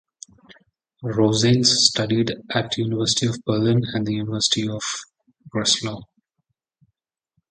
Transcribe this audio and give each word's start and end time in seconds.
Rosanes 1.03 1.85
studied 1.89 2.31
at 2.55 2.75
University 2.75 3.27
of 3.27 3.37
Berlin 3.45 3.83
and 3.93 4.03
the 4.07 4.13
University 4.15 4.67
of 4.67 4.81
Breslau. 5.51 6.01